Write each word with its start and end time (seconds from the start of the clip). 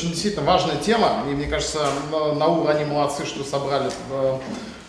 очень 0.00 0.12
действительно 0.12 0.46
важная 0.46 0.76
тема, 0.76 1.24
и 1.28 1.34
мне 1.34 1.46
кажется, 1.46 1.86
на 2.10 2.46
УР 2.46 2.70
они 2.70 2.86
молодцы, 2.86 3.26
что 3.26 3.44
собрали 3.44 3.90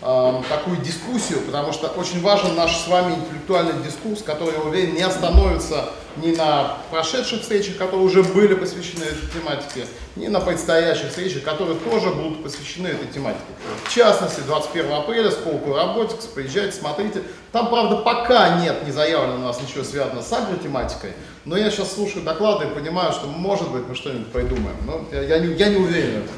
э, 0.02 0.40
э, 0.40 0.44
такую 0.50 0.78
дискуссию, 0.78 1.42
потому 1.42 1.74
что 1.74 1.88
очень 1.88 2.22
важен 2.22 2.56
наш 2.56 2.76
с 2.78 2.88
вами 2.88 3.16
интеллектуальный 3.16 3.84
дискурс, 3.84 4.22
который, 4.24 4.54
я 4.54 4.62
уверен, 4.62 4.96
не 4.96 5.02
остановится 5.02 5.90
ни 6.18 6.36
на 6.36 6.78
прошедших 6.92 7.42
встречах, 7.42 7.78
которые 7.78 8.06
уже 8.06 8.24
были 8.24 8.54
посвящены 8.54 9.04
этой 9.04 9.28
тематике, 9.34 9.88
ни 10.16 10.28
на 10.28 10.40
предстоящих 10.40 11.10
встречах, 11.10 11.44
которые 11.44 11.78
тоже 11.80 12.10
будут 12.10 12.44
посвящены 12.44 12.88
этой 12.88 13.08
тематике. 13.08 13.42
В 13.86 13.94
частности, 13.94 14.42
21 14.42 14.92
апреля 14.92 15.30
School 15.30 15.64
Robotics, 15.64 16.28
приезжайте, 16.34 16.74
смотрите. 16.74 17.22
Там, 17.52 17.70
правда, 17.70 17.98
пока 17.98 18.62
нет, 18.62 18.86
не 18.86 18.92
заявлено 18.92 19.36
у 19.36 19.40
нас 19.40 19.62
ничего 19.62 19.84
связано 19.84 20.22
с 20.22 20.34
агротематикой, 20.34 21.14
но 21.46 21.58
я 21.58 21.70
сейчас 21.70 21.94
слушаю 21.94 22.24
доклады 22.24 22.66
и 22.66 22.70
понимаю, 22.70 23.14
что, 23.14 23.28
может 23.28 23.70
быть, 23.72 23.88
мы 23.88 23.96
что-нибудь 23.96 24.32
придумаем. 24.32 24.76
Но 24.86 25.06
я, 25.12 25.22
я, 25.22 25.40
не, 25.40 25.54
я 25.56 25.70
не 25.70 25.78
уверен 25.78 26.22
в 26.22 26.26
этом. 26.26 26.36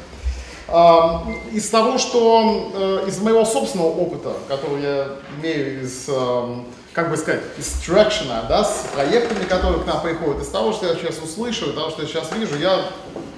Из 0.66 1.68
того, 1.68 1.98
что 1.98 2.72
э, 2.74 3.08
из 3.08 3.18
моего 3.20 3.44
собственного 3.44 3.88
опыта, 3.88 4.32
который 4.48 4.82
я 4.82 5.08
имею 5.38 5.82
из, 5.82 6.08
как 6.94 7.10
бы 7.10 7.16
сказать, 7.18 7.42
из 7.58 7.68
трекшена, 7.84 8.44
да, 8.48 8.64
с 8.64 8.86
проектами, 8.94 9.44
которые 9.44 9.82
к 9.82 9.86
нам 9.86 10.00
приходят, 10.00 10.42
из 10.42 10.48
того, 10.48 10.72
что 10.72 10.86
я 10.86 10.94
сейчас 10.94 11.18
услышу, 11.18 11.68
из 11.68 11.74
того, 11.74 11.90
что 11.90 12.02
я 12.02 12.08
сейчас 12.08 12.32
вижу, 12.32 12.56
я 12.58 12.86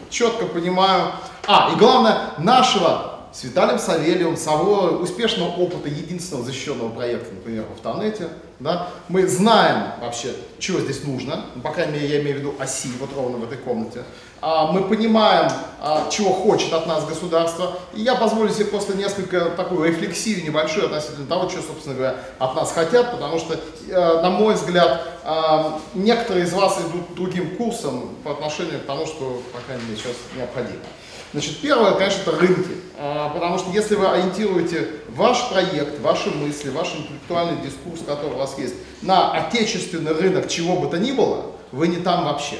четко 0.08 0.46
понимаю, 0.46 1.12
а, 1.46 1.70
и 1.72 1.78
главное, 1.78 2.30
нашего 2.38 3.16
с 3.32 3.44
Виталием 3.44 3.78
Савельевым, 3.78 4.36
с 4.36 4.46
его 4.46 4.98
успешного 5.00 5.50
опыта 5.50 5.88
единственного 5.88 6.46
защищенного 6.46 6.88
проекта, 6.88 7.34
например, 7.34 7.64
в 7.68 7.72
Автонете, 7.74 8.28
да, 8.58 8.88
мы 9.08 9.26
знаем 9.26 9.92
вообще, 10.00 10.34
чего 10.58 10.80
здесь 10.80 11.04
нужно, 11.04 11.46
ну, 11.54 11.62
по 11.62 11.70
крайней 11.70 11.94
мере, 11.94 12.08
я 12.08 12.20
имею 12.22 12.36
в 12.36 12.38
виду 12.40 12.54
оси, 12.58 12.88
вот 12.98 13.10
ровно 13.14 13.38
в 13.38 13.44
этой 13.44 13.58
комнате, 13.58 14.02
а, 14.40 14.70
мы 14.70 14.82
понимаем, 14.82 15.50
а, 15.80 16.08
чего 16.10 16.32
хочет 16.32 16.72
от 16.72 16.86
нас 16.86 17.06
государство, 17.06 17.78
и 17.94 18.02
я 18.02 18.14
позволю 18.14 18.50
себе 18.50 18.66
просто 18.66 18.96
несколько 18.96 19.46
такую 19.50 19.88
рефлексию 19.88 20.44
небольшую 20.44 20.86
относительно 20.86 21.26
того, 21.26 21.48
что, 21.48 21.62
собственно 21.62 21.94
говоря, 21.94 22.16
от 22.38 22.54
нас 22.54 22.72
хотят, 22.72 23.12
потому 23.12 23.38
что, 23.38 23.54
э, 23.54 24.22
на 24.22 24.30
мой 24.30 24.54
взгляд, 24.54 25.02
а, 25.24 25.80
некоторые 25.94 26.44
из 26.44 26.52
вас 26.52 26.78
идут 26.80 27.14
другим 27.14 27.56
курсом 27.56 28.16
по 28.24 28.32
отношению 28.32 28.80
к 28.80 28.84
тому, 28.84 29.06
что, 29.06 29.42
по 29.52 29.58
крайней 29.66 29.84
мере, 29.84 29.96
сейчас 29.96 30.16
необходимо. 30.36 30.80
Значит, 31.32 31.58
первое, 31.60 31.92
конечно, 31.92 32.22
это 32.22 32.38
рынки. 32.38 32.70
А, 32.98 33.28
потому 33.30 33.58
что 33.58 33.70
если 33.70 33.94
вы 33.94 34.06
ориентируете 34.08 34.88
ваш 35.08 35.48
проект, 35.50 36.00
ваши 36.00 36.30
мысли, 36.30 36.70
ваш 36.70 36.94
интеллектуальный 36.94 37.60
дискурс, 37.62 38.00
который 38.06 38.34
у 38.34 38.38
вас 38.38 38.58
есть, 38.58 38.74
на 39.02 39.32
отечественный 39.32 40.12
рынок 40.12 40.48
чего 40.48 40.76
бы 40.76 40.88
то 40.88 40.98
ни 40.98 41.12
было, 41.12 41.52
вы 41.72 41.88
не 41.88 41.96
там 41.96 42.24
вообще. 42.24 42.56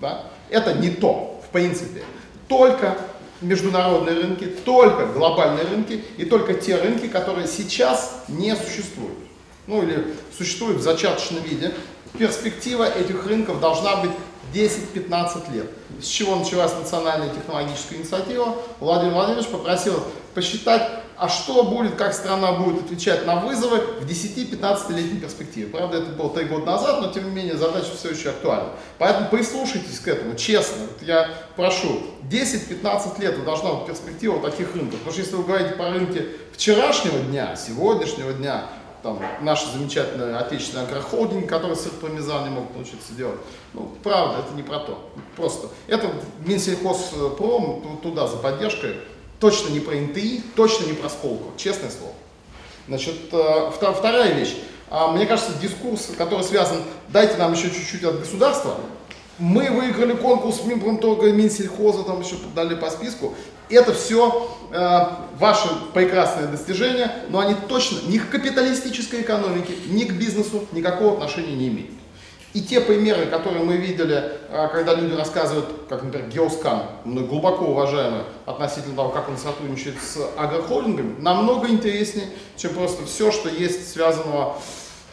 Да? 0.00 0.24
Это 0.48 0.74
не 0.74 0.90
то, 0.90 1.40
в 1.46 1.52
принципе. 1.52 2.02
Только 2.46 2.96
международные 3.40 4.16
рынки, 4.16 4.46
только 4.46 5.06
глобальные 5.06 5.64
рынки 5.64 6.02
и 6.16 6.24
только 6.24 6.54
те 6.54 6.76
рынки, 6.76 7.06
которые 7.06 7.46
сейчас 7.46 8.24
не 8.28 8.54
существуют. 8.56 9.18
Ну 9.66 9.82
или 9.82 10.14
существуют 10.36 10.78
в 10.78 10.82
зачаточном 10.82 11.42
виде. 11.42 11.72
Перспектива 12.18 12.84
этих 12.84 13.26
рынков 13.26 13.60
должна 13.60 13.96
быть 13.96 14.10
10-15 14.54 15.52
лет. 15.52 15.66
С 16.00 16.06
чего 16.06 16.36
началась 16.36 16.72
национальная 16.74 17.30
технологическая 17.30 17.96
инициатива? 17.96 18.56
Владимир 18.80 19.14
Владимирович 19.14 19.48
попросил 19.48 20.02
посчитать, 20.34 20.88
а 21.16 21.28
что 21.28 21.64
будет, 21.64 21.96
как 21.96 22.14
страна 22.14 22.52
будет 22.52 22.84
отвечать 22.84 23.26
на 23.26 23.40
вызовы 23.40 23.78
в 23.78 24.06
10-15-летней 24.06 25.18
перспективе. 25.18 25.66
Правда, 25.66 25.98
это 25.98 26.10
было 26.12 26.30
3 26.30 26.44
года 26.44 26.66
назад, 26.66 27.00
но 27.00 27.12
тем 27.12 27.24
не 27.24 27.30
менее 27.30 27.56
задача 27.56 27.88
все 27.96 28.10
еще 28.10 28.30
актуальна. 28.30 28.70
Поэтому 28.98 29.28
прислушайтесь 29.28 29.98
к 29.98 30.06
этому, 30.06 30.36
честно. 30.36 30.86
Я 31.00 31.28
прошу, 31.56 32.02
10-15 32.30 33.20
лет 33.20 33.44
должна 33.44 33.72
быть 33.72 33.86
перспектива 33.88 34.40
таких 34.40 34.76
рынков. 34.76 35.00
Потому 35.00 35.12
что 35.12 35.22
если 35.22 35.34
вы 35.34 35.42
говорите 35.42 35.74
по 35.74 35.90
рынке 35.90 36.26
вчерашнего 36.52 37.18
дня, 37.18 37.56
сегодняшнего 37.56 38.32
дня, 38.32 38.66
там, 39.02 39.20
наши 39.40 39.70
замечательные 39.70 40.36
отечественные 40.36 40.86
агрохолдинги, 40.86 41.46
которые 41.46 41.76
с 41.76 41.82
пармезан 42.00 42.44
не 42.44 42.50
могут 42.50 42.74
научиться 42.74 43.12
делать. 43.12 43.38
Ну, 43.74 43.92
правда, 44.02 44.40
это 44.40 44.54
не 44.54 44.62
про 44.62 44.80
то. 44.80 45.10
Просто. 45.36 45.68
Это 45.86 46.10
Минсельхозпром 46.44 47.98
туда 48.02 48.26
за 48.26 48.36
поддержкой. 48.36 48.96
Точно 49.40 49.68
не 49.70 49.80
про 49.80 49.94
НТИ, 49.94 50.42
точно 50.56 50.86
не 50.86 50.94
про 50.94 51.08
Сколково, 51.08 51.52
честное 51.56 51.90
слово. 51.90 52.14
Значит, 52.88 53.16
э, 53.32 53.70
вторая 53.70 54.32
вещь. 54.32 54.56
А, 54.90 55.08
мне 55.12 55.26
кажется, 55.26 55.52
дискурс, 55.60 56.08
который 56.16 56.42
связан, 56.42 56.82
дайте 57.08 57.36
нам 57.36 57.52
еще 57.52 57.70
чуть-чуть 57.70 58.02
от 58.04 58.18
государства, 58.18 58.76
мы 59.38 59.70
выиграли 59.70 60.14
конкурс 60.14 60.64
Минпромторга, 60.64 61.30
Минсельхоза, 61.32 62.02
там 62.02 62.20
еще 62.20 62.36
дали 62.54 62.74
по 62.74 62.90
списку. 62.90 63.34
Это 63.70 63.92
все 63.92 64.56
э, 64.70 65.00
ваши 65.38 65.68
прекрасные 65.92 66.46
достижения, 66.46 67.12
но 67.28 67.40
они 67.40 67.54
точно 67.68 68.08
ни 68.08 68.18
к 68.18 68.30
капиталистической 68.30 69.22
экономике, 69.22 69.74
ни 69.88 70.04
к 70.04 70.14
бизнесу 70.14 70.66
никакого 70.72 71.14
отношения 71.14 71.54
не 71.54 71.68
имеют. 71.68 71.90
И 72.54 72.62
те 72.62 72.80
примеры, 72.80 73.26
которые 73.26 73.62
мы 73.62 73.76
видели, 73.76 74.32
э, 74.48 74.68
когда 74.72 74.94
люди 74.94 75.14
рассказывают, 75.14 75.66
как, 75.88 76.02
например, 76.02 76.28
Геоскан, 76.28 76.82
глубоко 77.04 77.66
уважаемый 77.66 78.22
относительно 78.46 78.96
того, 78.96 79.10
как 79.10 79.28
он 79.28 79.36
сотрудничает 79.36 79.96
с 80.02 80.18
агрохолдингами, 80.36 81.20
намного 81.20 81.68
интереснее, 81.68 82.28
чем 82.56 82.72
просто 82.72 83.04
все, 83.04 83.30
что 83.30 83.50
есть 83.50 83.92
связанного 83.92 84.56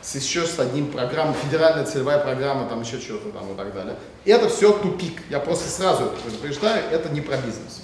с 0.02 0.16
еще 0.16 0.46
с 0.46 0.60
одним 0.60 0.92
программой, 0.92 1.34
федеральная 1.44 1.84
целевая 1.84 2.20
программа, 2.20 2.70
там 2.70 2.82
еще 2.82 3.00
что-то 3.00 3.30
там 3.30 3.52
и 3.52 3.56
так 3.56 3.74
далее. 3.74 3.98
Это 4.24 4.48
все 4.50 4.72
тупик. 4.72 5.22
Я 5.30 5.40
просто 5.40 5.68
сразу 5.68 6.12
предупреждаю, 6.24 6.84
это 6.92 7.10
не 7.10 7.22
про 7.22 7.38
бизнес. 7.38 7.82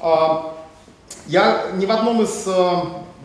А, 0.00 0.54
я 1.26 1.70
ни 1.74 1.86
в 1.86 1.90
одном 1.90 2.22
из 2.22 2.44
э, 2.46 2.76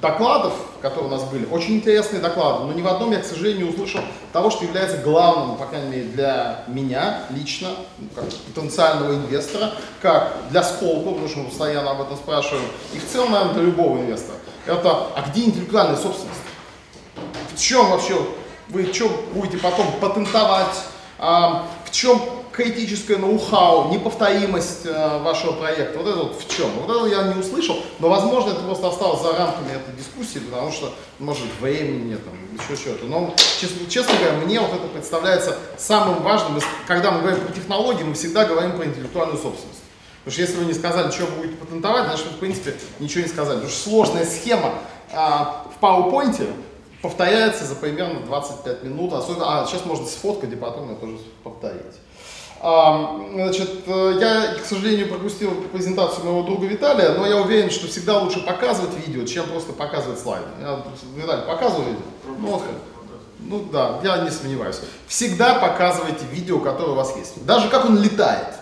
докладов, 0.01 0.53
которые 0.81 1.07
у 1.07 1.11
нас 1.11 1.23
были, 1.25 1.45
очень 1.45 1.75
интересные 1.75 2.21
доклады, 2.21 2.65
но 2.65 2.73
ни 2.73 2.81
в 2.81 2.87
одном 2.87 3.11
я, 3.11 3.19
к 3.19 3.25
сожалению, 3.25 3.67
не 3.67 3.71
услышал 3.71 4.01
того, 4.33 4.49
что 4.49 4.65
является 4.65 4.97
главным, 4.97 5.57
по 5.57 5.65
крайней 5.65 5.89
мере, 5.89 6.03
для 6.05 6.63
меня 6.67 7.23
лично, 7.29 7.69
ну, 7.99 8.07
как 8.15 8.25
потенциального 8.25 9.13
инвестора, 9.13 9.71
как 10.01 10.35
для 10.49 10.63
Сколково, 10.63 11.13
потому 11.13 11.29
что 11.29 11.39
мы 11.39 11.45
постоянно 11.45 11.91
об 11.91 12.01
этом 12.01 12.17
спрашиваем, 12.17 12.65
и 12.93 12.97
в 12.97 13.07
целом, 13.07 13.31
наверное, 13.31 13.53
для 13.53 13.63
любого 13.63 13.99
инвестора. 13.99 14.37
Это, 14.65 15.07
а 15.15 15.29
где 15.29 15.45
интеллектуальная 15.45 15.97
собственность? 15.97 16.39
В 17.53 17.59
чем 17.59 17.89
вообще, 17.91 18.15
вы 18.69 18.91
что 18.91 19.09
будете 19.33 19.57
потом 19.57 19.85
патентовать? 19.99 20.75
А, 21.19 21.67
в 21.85 21.91
чем 21.91 22.19
критическое 22.51 23.17
ноу-хау, 23.17 23.91
неповторимость 23.91 24.85
э, 24.85 25.19
вашего 25.19 25.53
проекта, 25.53 25.99
вот 25.99 26.07
это 26.07 26.17
вот 26.17 26.41
в 26.41 26.55
чем? 26.55 26.69
Вот 26.85 26.95
это 26.95 27.07
я 27.07 27.23
не 27.33 27.39
услышал, 27.39 27.77
но 27.99 28.09
возможно 28.09 28.51
это 28.51 28.61
просто 28.61 28.89
осталось 28.89 29.21
за 29.21 29.33
рамками 29.33 29.71
этой 29.71 29.95
дискуссии, 29.97 30.39
потому 30.39 30.71
что, 30.71 30.93
может 31.19 31.45
времени 31.59 32.09
нет, 32.09 32.19
там, 32.23 32.33
еще 32.53 32.79
что-то. 32.79 33.05
Но, 33.05 33.33
честно, 33.59 33.89
честно 33.89 34.13
говоря, 34.17 34.37
мне 34.45 34.59
вот 34.59 34.73
это 34.73 34.87
представляется 34.87 35.57
самым 35.77 36.21
важным, 36.23 36.59
когда 36.87 37.11
мы 37.11 37.21
говорим 37.21 37.41
про 37.41 37.53
технологии, 37.53 38.03
мы 38.03 38.13
всегда 38.13 38.45
говорим 38.45 38.73
про 38.73 38.85
интеллектуальную 38.85 39.37
собственность. 39.37 39.81
Потому 40.23 40.33
что 40.33 40.41
если 40.41 40.57
вы 40.57 40.65
не 40.65 40.73
сказали, 40.73 41.11
что 41.11 41.25
будете 41.27 41.55
патентовать, 41.55 42.05
значит 42.05 42.27
вы, 42.27 42.31
в 42.33 42.39
принципе, 42.39 42.75
ничего 42.99 43.23
не 43.23 43.29
сказали. 43.29 43.55
Потому 43.55 43.71
что 43.71 43.89
сложная 43.89 44.25
схема 44.25 44.75
а, 45.11 45.65
в 45.75 45.83
PowerPoint 45.83 46.47
повторяется 47.01 47.65
за 47.65 47.73
примерно 47.73 48.19
25 48.19 48.83
минут. 48.83 49.13
Особенно, 49.13 49.63
а 49.63 49.65
сейчас 49.65 49.83
можно 49.85 50.05
сфоткать 50.05 50.53
и 50.53 50.55
потом 50.55 50.91
это 50.91 51.01
тоже 51.01 51.17
повторить. 51.43 51.95
Значит, 52.61 53.69
э, 53.87 54.17
я, 54.19 54.53
к 54.61 54.65
сожалению, 54.65 55.09
пропустил 55.09 55.49
презентацию 55.73 56.25
моего 56.25 56.43
друга 56.43 56.67
Виталия, 56.67 57.15
но 57.15 57.25
я 57.25 57.37
уверен, 57.37 57.71
что 57.71 57.87
всегда 57.87 58.19
лучше 58.19 58.45
показывать 58.45 58.91
видео, 59.03 59.25
чем 59.25 59.47
просто 59.47 59.73
показывать 59.73 60.19
слайды. 60.19 60.45
Я, 60.61 60.79
Виталий, 61.15 61.43
показывай 61.47 61.85
видео? 61.87 62.01
Ну, 62.39 62.47
вот, 62.47 62.61
ну 63.39 63.65
да, 63.71 63.99
я 64.03 64.19
не 64.19 64.29
сомневаюсь. 64.29 64.79
Всегда 65.07 65.55
показывайте 65.55 66.23
видео, 66.31 66.59
которое 66.59 66.91
у 66.91 66.95
вас 66.95 67.15
есть. 67.17 67.43
Даже 67.45 67.67
как 67.67 67.85
он 67.85 67.99
летает. 67.99 68.60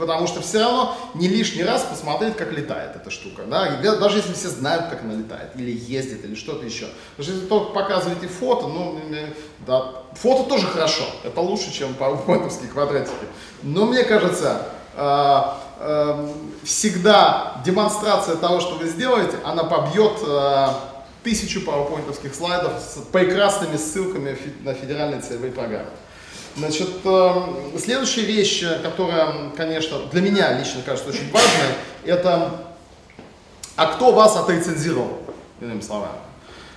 Потому 0.00 0.26
что 0.26 0.40
все 0.40 0.60
равно 0.60 0.96
не 1.14 1.28
лишний 1.28 1.62
раз 1.62 1.82
посмотреть, 1.82 2.34
как 2.34 2.52
летает 2.52 2.96
эта 2.96 3.10
штука. 3.10 3.42
Да? 3.42 3.76
Даже 3.96 4.16
если 4.16 4.32
все 4.32 4.48
знают, 4.48 4.88
как 4.88 5.02
она 5.02 5.12
летает, 5.12 5.50
или 5.56 5.70
ездит, 5.70 6.24
или 6.24 6.34
что-то 6.34 6.64
еще. 6.64 6.86
Что 7.18 7.32
если 7.32 7.46
только 7.46 7.74
показываете 7.74 8.26
фото, 8.26 8.66
ну, 8.66 8.98
да, 9.66 9.92
фото 10.14 10.48
тоже 10.48 10.66
хорошо. 10.66 11.04
Это 11.22 11.38
лучше, 11.42 11.70
чем 11.70 11.92
пауэрпоинтовские 11.94 12.68
квадратики. 12.72 13.12
Но 13.62 13.84
мне 13.84 14.04
кажется, 14.04 14.68
э, 14.96 15.42
э, 15.80 16.28
всегда 16.64 17.60
демонстрация 17.62 18.36
того, 18.36 18.60
что 18.60 18.76
вы 18.76 18.88
сделаете, 18.88 19.36
она 19.44 19.64
побьет 19.64 20.18
э, 20.26 20.68
тысячу 21.22 21.60
пауэрпоинтовских 21.60 22.34
слайдов 22.34 22.72
с 22.80 23.02
прекрасными 23.12 23.76
ссылками 23.76 24.38
на 24.62 24.72
федеральные 24.72 25.20
целевые 25.20 25.52
программы. 25.52 25.90
Значит, 26.56 26.90
эм, 27.04 27.78
следующая 27.78 28.22
вещь, 28.22 28.64
которая, 28.82 29.50
конечно, 29.56 29.98
для 30.10 30.20
меня 30.20 30.58
лично 30.58 30.82
кажется 30.84 31.08
очень 31.08 31.30
важной, 31.30 31.74
это 32.04 32.66
а 33.76 33.86
кто 33.86 34.12
вас 34.12 34.36
отрецензировал, 34.36 35.18
иными 35.60 35.80
словами. 35.80 36.18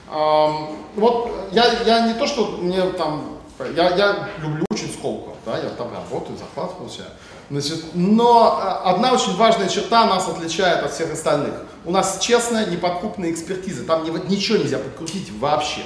Эм, 0.10 0.78
вот 0.96 1.32
я, 1.52 1.82
я 1.84 2.08
не 2.08 2.14
то, 2.14 2.28
что 2.28 2.58
мне 2.62 2.82
там, 2.92 3.40
я, 3.76 3.90
я 3.96 4.30
люблю 4.42 4.66
очень 4.72 4.90
Сколково, 4.90 5.36
да, 5.46 5.58
я 5.58 5.70
там 5.70 5.92
работаю, 5.94 6.38
зарплату 6.38 6.76
получаю. 6.78 7.10
Значит, 7.50 7.84
но 7.94 8.60
э, 8.62 8.90
одна 8.90 9.12
очень 9.12 9.36
важная 9.36 9.68
черта 9.68 10.06
нас 10.06 10.28
отличает 10.30 10.84
от 10.84 10.94
всех 10.94 11.12
остальных. 11.12 11.54
У 11.84 11.92
нас 11.92 12.20
честная, 12.20 12.68
неподкупная 12.68 13.32
экспертиза. 13.32 13.84
Там 13.84 14.06
ничего 14.30 14.58
нельзя 14.58 14.78
подкрутить 14.78 15.30
вообще. 15.40 15.82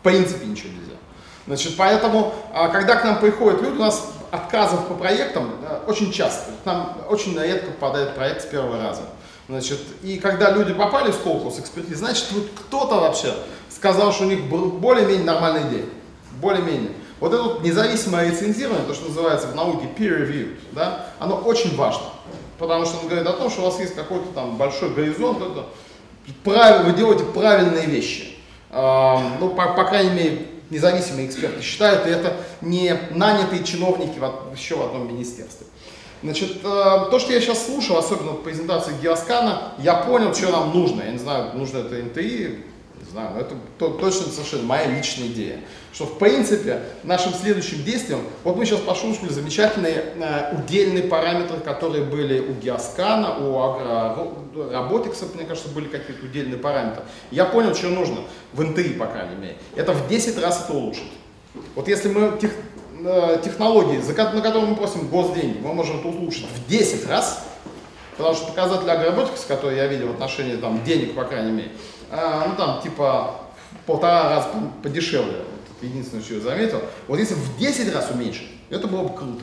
В 0.00 0.02
принципе 0.02 0.46
ничего 0.46 0.70
нельзя. 0.72 0.87
Значит, 1.48 1.76
поэтому, 1.78 2.34
а, 2.52 2.68
когда 2.68 2.96
к 2.96 3.04
нам 3.04 3.18
приходят 3.20 3.62
люди, 3.62 3.76
у 3.76 3.80
нас 3.80 4.06
отказов 4.30 4.86
по 4.86 4.92
проектам 4.92 5.50
очень 5.86 6.12
часто. 6.12 6.50
К 6.62 6.66
нам 6.66 6.98
очень 7.08 7.38
редко 7.38 7.70
попадает 7.70 8.14
проект 8.14 8.42
с 8.42 8.44
первого 8.44 8.78
раза. 8.82 9.00
Значит, 9.48 9.78
и 10.02 10.18
когда 10.18 10.50
люди 10.50 10.74
попали 10.74 11.10
в 11.10 11.16
конкурс 11.20 11.58
экспертизы, 11.58 11.96
значит, 11.96 12.26
вот 12.32 12.48
кто-то 12.54 12.96
вообще 12.96 13.32
сказал, 13.70 14.12
что 14.12 14.24
у 14.24 14.26
них 14.26 14.44
был 14.44 14.72
более-менее 14.72 15.24
нормальный 15.24 15.70
день. 15.70 15.90
Более-менее. 16.32 16.90
Вот 17.18 17.32
это 17.32 17.42
вот 17.42 17.64
независимое 17.64 18.30
рецензирование, 18.30 18.84
то, 18.86 18.92
что 18.92 19.08
называется 19.08 19.46
в 19.46 19.54
науке 19.54 19.88
peer 19.96 20.20
review, 20.20 20.54
да, 20.72 21.06
оно 21.18 21.36
очень 21.36 21.74
важно. 21.76 22.04
Потому 22.58 22.84
что 22.84 22.98
он 22.98 23.06
говорит 23.06 23.26
о 23.26 23.32
том, 23.32 23.48
что 23.48 23.62
у 23.62 23.64
вас 23.64 23.80
есть 23.80 23.94
какой-то 23.94 24.26
там 24.34 24.58
большой 24.58 24.90
горизонт, 24.90 25.38
это, 25.40 25.64
вы 26.84 26.92
делаете 26.92 27.24
правильные 27.24 27.86
вещи. 27.86 28.34
Ну, 28.70 29.54
по, 29.56 29.72
по 29.72 29.84
крайней 29.84 30.10
мере, 30.10 30.46
независимые 30.70 31.26
эксперты 31.26 31.62
считают, 31.62 32.06
и 32.06 32.10
это 32.10 32.36
не 32.60 32.98
нанятые 33.10 33.64
чиновники 33.64 34.18
в, 34.18 34.54
еще 34.54 34.76
в 34.76 34.82
одном 34.82 35.08
министерстве. 35.08 35.66
Значит, 36.22 36.56
э, 36.56 36.62
то, 36.64 37.18
что 37.18 37.32
я 37.32 37.40
сейчас 37.40 37.66
слушал, 37.66 37.96
особенно 37.96 38.32
в 38.32 38.42
презентации 38.42 38.92
Геоскана, 39.00 39.74
я 39.78 39.94
понял, 39.94 40.34
что 40.34 40.50
нам 40.50 40.74
нужно. 40.74 41.02
Я 41.02 41.12
не 41.12 41.18
знаю, 41.18 41.56
нужно 41.56 41.78
это 41.78 41.94
НТИ, 41.94 42.64
знаю, 43.10 43.30
но 43.34 43.40
это 43.40 43.54
то, 43.78 43.88
точно 43.90 44.26
совершенно 44.26 44.64
моя 44.64 44.86
личная 44.86 45.28
идея. 45.28 45.60
Что 45.92 46.04
в 46.06 46.18
принципе 46.18 46.82
нашим 47.02 47.32
следующим 47.32 47.82
действием, 47.82 48.20
вот 48.44 48.56
мы 48.56 48.64
сейчас 48.66 48.80
послушали 48.80 49.30
замечательные 49.30 50.14
э, 50.16 50.56
удельные 50.56 51.04
параметры, 51.04 51.58
которые 51.60 52.04
были 52.04 52.40
у 52.40 52.52
Геоскана, 52.52 53.38
у 53.38 53.60
Агророботикса, 53.60 55.26
мне 55.34 55.44
кажется, 55.44 55.70
были 55.70 55.86
какие-то 55.86 56.24
удельные 56.24 56.58
параметры. 56.58 57.02
Я 57.30 57.46
понял, 57.46 57.74
что 57.74 57.88
нужно 57.88 58.18
в 58.52 58.62
НТИ, 58.62 58.94
по 58.94 59.06
крайней 59.06 59.36
мере. 59.36 59.56
Это 59.74 59.92
в 59.92 60.08
10 60.08 60.38
раз 60.38 60.64
это 60.64 60.76
улучшить. 60.76 61.10
Вот 61.74 61.88
если 61.88 62.08
мы 62.08 62.38
тех, 62.38 62.52
э, 63.04 63.40
технологии, 63.44 63.98
на 63.98 64.42
которые 64.42 64.66
мы 64.66 64.76
просим 64.76 65.08
госденьги, 65.08 65.58
мы 65.58 65.72
можем 65.72 66.00
это 66.00 66.08
улучшить 66.08 66.46
в 66.46 66.68
10 66.68 67.06
раз, 67.08 67.44
потому 68.16 68.34
что 68.34 68.48
показатели 68.48 68.90
агророботикса, 68.90 69.48
которые 69.48 69.78
я 69.78 69.86
видел 69.86 70.08
в 70.08 70.10
отношении 70.12 70.56
там, 70.56 70.84
денег, 70.84 71.14
по 71.14 71.24
крайней 71.24 71.52
мере, 71.52 71.70
ну 72.10 72.56
там 72.56 72.80
типа 72.82 73.34
полтора 73.86 74.30
раза 74.30 74.48
подешевле. 74.82 75.38
Вот, 75.38 75.82
единственное, 75.82 76.22
что 76.22 76.34
я 76.34 76.40
заметил. 76.40 76.80
Вот 77.06 77.18
если 77.18 77.34
в 77.34 77.56
10 77.58 77.94
раз 77.94 78.10
уменьшить, 78.10 78.48
это 78.70 78.86
было 78.86 79.04
бы 79.04 79.14
круто. 79.14 79.42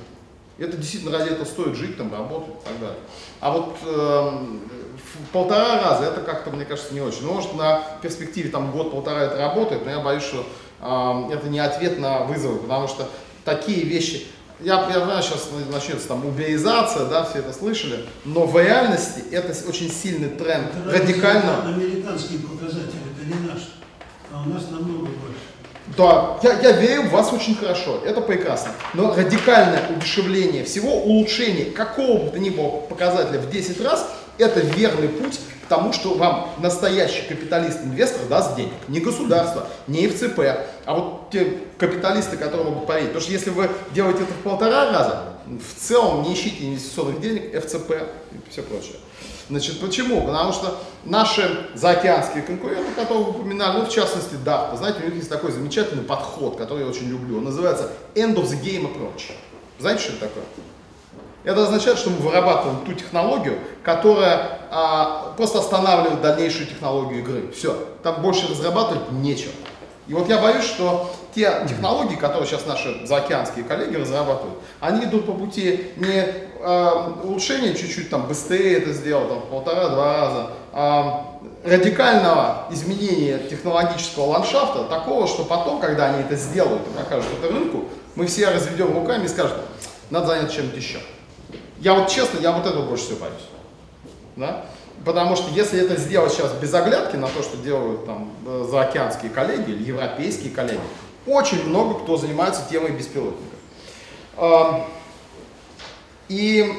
Это 0.57 0.77
действительно 0.77 1.17
ради 1.17 1.31
этого 1.31 1.45
стоит 1.45 1.75
жить, 1.75 1.97
там, 1.97 2.11
работать 2.13 2.55
и 2.61 2.67
так 2.67 2.79
далее. 2.79 2.97
А 3.41 3.51
вот 3.51 3.75
э, 3.83 3.87
в 3.87 5.31
полтора 5.33 5.81
раза 5.81 6.05
это 6.05 6.21
как-то, 6.21 6.51
мне 6.51 6.63
кажется, 6.63 6.93
не 6.93 7.01
очень. 7.01 7.23
Ну, 7.23 7.33
может, 7.33 7.53
на 7.55 7.83
перспективе 8.01 8.49
там 8.49 8.71
год-полтора 8.71 9.23
это 9.23 9.37
работает, 9.37 9.83
но 9.83 9.91
я 9.91 9.99
боюсь, 9.99 10.23
что 10.23 10.45
э, 10.79 11.33
это 11.33 11.49
не 11.49 11.59
ответ 11.59 11.99
на 11.99 12.19
вызовы, 12.19 12.59
потому 12.59 12.87
что 12.87 13.09
такие 13.43 13.83
вещи, 13.83 14.27
я, 14.61 14.87
я 14.89 15.05
знаю, 15.05 15.21
сейчас 15.21 15.49
начнется 15.71 16.07
там 16.07 16.25
уберизация, 16.25 17.05
да, 17.05 17.23
все 17.23 17.39
это 17.39 17.53
слышали, 17.53 18.05
но 18.23 18.45
в 18.45 18.57
реальности 18.57 19.23
это 19.31 19.53
очень 19.67 19.91
сильный 19.91 20.29
тренд, 20.29 20.67
это 20.75 20.97
радикально. 20.97 21.67
Американские 21.67 22.39
показатели, 22.39 23.01
это 23.15 23.25
не 23.25 23.47
наш, 23.47 23.61
а 24.31 24.43
у 24.45 24.49
нас 24.49 24.69
намного 24.71 25.05
больше. 25.05 25.45
Да, 25.97 26.39
я, 26.41 26.59
я 26.61 26.71
верю 26.71 27.03
в 27.03 27.11
вас 27.11 27.31
очень 27.31 27.55
хорошо, 27.55 28.01
это 28.05 28.21
прекрасно. 28.21 28.71
Но 28.93 29.13
радикальное 29.13 29.83
удешевление 29.95 30.63
всего, 30.63 30.93
улучшение 31.03 31.65
какого 31.65 32.23
бы 32.23 32.31
то 32.31 32.39
ни 32.39 32.49
было 32.49 32.69
показателя 32.81 33.39
в 33.39 33.49
10 33.49 33.81
раз, 33.81 34.09
это 34.37 34.59
верный 34.59 35.09
путь 35.09 35.39
к 35.65 35.67
тому, 35.67 35.93
что 35.93 36.13
вам 36.13 36.49
настоящий 36.59 37.23
капиталист-инвестор 37.27 38.27
даст 38.27 38.55
денег. 38.55 38.73
Не 38.87 38.99
государство, 38.99 39.67
не 39.87 40.07
ФЦП, 40.07 40.39
а 40.85 40.93
вот 40.93 41.29
те 41.31 41.59
капиталисты, 41.77 42.37
которые 42.37 42.69
могут 42.69 42.87
поверить. 42.87 43.07
Потому 43.07 43.23
что 43.23 43.31
если 43.31 43.49
вы 43.49 43.69
делаете 43.93 44.23
это 44.23 44.33
в 44.33 44.43
полтора 44.43 44.91
раза, 44.91 45.23
в 45.45 45.81
целом 45.81 46.23
не 46.23 46.33
ищите 46.33 46.67
инвестиционных 46.67 47.19
денег, 47.21 47.55
ФЦП 47.63 47.91
и 48.31 48.51
все 48.51 48.61
прочее. 48.61 48.97
Значит, 49.47 49.79
почему? 49.79 50.25
Потому 50.25 50.51
что 50.51 50.75
наши 51.03 51.67
заокеанские 51.75 52.41
конкуренты, 52.41 52.91
которые 52.95 53.27
упоминали, 53.27 53.77
ну, 53.77 53.85
в 53.85 53.89
частности, 53.89 54.35
да, 54.43 54.71
вы 54.71 54.77
знаете, 54.77 55.01
у 55.01 55.05
них 55.05 55.15
есть 55.15 55.29
такой 55.29 55.51
замечательный 55.51 56.03
подход, 56.03 56.57
который 56.57 56.81
я 56.81 56.87
очень 56.87 57.09
люблю. 57.09 57.37
Он 57.37 57.43
называется 57.43 57.91
End 58.15 58.35
of 58.35 58.45
the 58.45 58.59
Game 58.59 58.91
Approach. 58.91 59.33
Знаете, 59.77 60.01
что 60.01 60.13
это 60.13 60.21
такое? 60.21 60.43
Это 61.45 61.63
означает, 61.63 61.99
что 61.99 62.09
мы 62.09 62.17
вырабатываем 62.17 62.85
ту 62.85 62.93
технологию, 62.93 63.59
которая 63.83 64.59
а, 64.71 65.33
просто 65.37 65.59
останавливает 65.59 66.21
дальнейшую 66.21 66.67
технологию 66.67 67.19
игры. 67.19 67.51
Все, 67.51 67.77
там 68.01 68.21
больше 68.21 68.49
разрабатывать 68.49 69.11
нечего. 69.11 69.51
И 70.07 70.13
вот 70.13 70.27
я 70.27 70.39
боюсь, 70.39 70.65
что 70.65 71.11
те 71.33 71.65
технологии, 71.67 72.15
которые 72.15 72.47
сейчас 72.47 72.65
наши 72.65 73.05
заокеанские 73.05 73.63
коллеги 73.65 73.95
разрабатывают, 73.95 74.57
они 74.79 75.05
идут 75.05 75.25
по 75.25 75.33
пути 75.33 75.91
не 75.97 76.25
э, 76.59 76.91
улучшения 77.23 77.73
чуть-чуть 77.73 78.09
там 78.09 78.27
быстрее 78.27 78.77
это 78.77 78.93
сделать, 78.93 79.29
там 79.29 79.41
полтора-два 79.49 80.21
раза, 80.21 80.47
а 80.73 81.39
радикального 81.63 82.67
изменения 82.71 83.39
технологического 83.49 84.25
ландшафта, 84.25 84.83
такого, 84.83 85.27
что 85.27 85.43
потом, 85.43 85.79
когда 85.79 86.07
они 86.09 86.21
это 86.21 86.35
сделают 86.35 86.83
и 86.87 86.97
покажут 86.97 87.31
это 87.39 87.51
рынку, 87.51 87.85
мы 88.15 88.27
все 88.27 88.49
разведем 88.49 88.93
руками 88.93 89.25
и 89.25 89.27
скажем, 89.27 89.57
надо 90.11 90.27
заняться 90.27 90.55
чем-то 90.55 90.77
еще. 90.77 90.99
Я 91.79 91.93
вот 91.93 92.09
честно, 92.09 92.39
я 92.39 92.51
вот 92.51 92.65
этого 92.65 92.85
больше 92.85 93.05
всего 93.05 93.19
боюсь. 93.19 93.35
Да? 94.35 94.65
Потому 95.03 95.35
что 95.35 95.51
если 95.51 95.79
это 95.79 95.99
сделать 95.99 96.33
сейчас 96.33 96.53
без 96.53 96.73
оглядки 96.73 97.15
на 97.15 97.27
то, 97.27 97.43
что 97.43 97.57
делают 97.57 98.05
там 98.05 98.31
э, 98.45 98.65
заокеанские 98.69 99.29
коллеги 99.31 99.71
или 99.71 99.83
европейские 99.83 100.51
коллеги, 100.51 100.79
очень 101.27 101.67
много 101.67 101.99
кто 101.99 102.17
занимается 102.17 102.63
темой 102.69 102.91
беспилотников. 102.91 103.55
И 106.27 106.73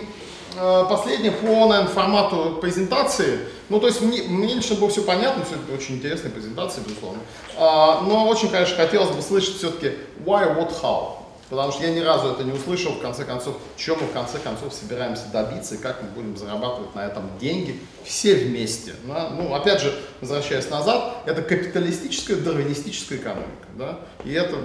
э, 0.57 0.85
последнее 0.89 1.33
по 1.33 1.67
наверное, 1.67 1.87
формату 1.87 2.59
презентации. 2.61 3.41
Ну, 3.69 3.81
то 3.81 3.87
есть 3.87 4.01
мне, 4.01 4.23
мне 4.23 4.55
лично 4.55 4.77
было 4.77 4.89
все 4.89 5.03
понятно, 5.03 5.45
все 5.45 5.55
это 5.55 5.73
очень 5.73 5.97
интересная 5.97 6.31
презентация, 6.31 6.85
безусловно. 6.85 7.21
А, 7.57 8.01
но 8.03 8.27
очень, 8.29 8.49
конечно, 8.49 8.77
хотелось 8.77 9.15
бы 9.15 9.23
слышать 9.23 9.57
все-таки 9.57 9.97
why, 10.25 10.57
what, 10.57 10.73
how. 10.83 11.26
Потому 11.49 11.71
что 11.71 11.85
я 11.85 11.91
ни 11.91 12.01
разу 12.01 12.33
это 12.33 12.43
не 12.43 12.53
услышал, 12.53 12.93
в 12.93 13.01
конце 13.01 13.25
концов, 13.25 13.57
чем 13.77 13.99
мы 14.01 14.07
в 14.07 14.13
конце 14.13 14.39
концов 14.39 14.75
собираемся 14.75 15.27
добиться 15.33 15.77
и 15.77 15.79
как 15.79 16.03
мы 16.03 16.09
будем 16.09 16.37
зарабатывать 16.37 16.95
на 16.95 17.07
этом 17.07 17.31
деньги 17.39 17.81
все 18.05 18.35
вместе. 18.35 18.95
Да? 19.05 19.31
Ну, 19.31 19.55
опять 19.55 19.81
же, 19.81 19.97
возвращаясь 20.21 20.69
назад, 20.71 21.23
это 21.25 21.43
капиталистическая, 21.43 22.37
дарвинистическая 22.37 23.19
экономика. 23.19 23.67
Да? 23.75 24.01
И 24.25 24.33
это, 24.33 24.57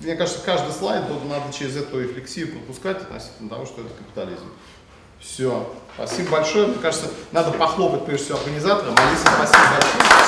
мне 0.00 0.16
кажется, 0.16 0.40
каждый 0.44 0.72
слайд 0.72 1.04
надо 1.28 1.52
через 1.52 1.76
эту 1.76 2.00
рефлексию 2.00 2.52
пропускать 2.52 3.02
относительно 3.02 3.50
того, 3.50 3.66
что 3.66 3.82
это 3.82 3.90
капитализм. 3.90 4.46
Все. 5.20 5.70
Спасибо 5.94 6.30
большое. 6.30 6.68
Мне 6.68 6.78
кажется, 6.78 7.08
надо 7.32 7.52
похлопать 7.52 8.06
прежде 8.06 8.24
всего 8.24 8.38
организаторам. 8.38 8.94
Алиса, 8.96 9.28
спасибо 9.36 9.64
большое. 9.74 10.19